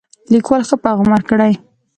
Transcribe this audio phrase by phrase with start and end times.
[0.31, 1.53] لیکوال ښه پیغام ورکړی.